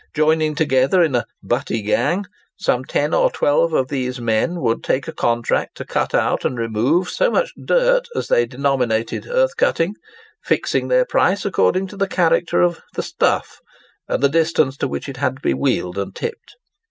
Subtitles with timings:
[0.15, 2.25] Joining together in a "butty gang,"
[2.57, 6.57] some ten or twelve of these men would take a contract to cut out and
[6.57, 12.79] remove so much "dirt"—as they denominated earth cutting—fixing their price according to the character of
[12.95, 13.59] the "stuff,"
[14.07, 16.55] and the distance to which it had to be wheeled and tipped.